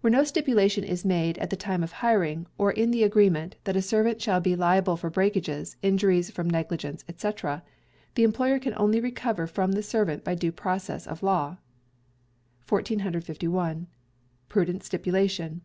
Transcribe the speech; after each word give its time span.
When 0.00 0.12
no 0.12 0.24
Stipulation 0.24 0.82
is 0.82 1.04
made 1.04 1.38
at 1.38 1.50
the 1.50 1.54
time 1.54 1.84
of 1.84 1.90
the 1.90 1.96
hiring, 2.02 2.48
or 2.58 2.72
in 2.72 2.90
the 2.90 3.04
agreement, 3.04 3.54
that 3.62 3.76
a 3.76 3.80
servant 3.80 4.20
shall 4.20 4.40
be 4.40 4.56
liable 4.56 4.96
for 4.96 5.08
breakages, 5.08 5.76
injuries 5.82 6.32
from 6.32 6.50
negligence, 6.50 7.04
&c., 7.16 7.28
the 8.16 8.24
employer 8.24 8.58
can 8.58 8.74
only 8.76 8.98
recover 8.98 9.46
from 9.46 9.70
the 9.70 9.82
servant 9.84 10.24
by 10.24 10.34
due 10.34 10.50
process 10.50 11.06
of 11.06 11.22
law. 11.22 11.58
1451. 12.68 13.86
Prudent 14.48 14.82
Stipulation. 14.82 15.60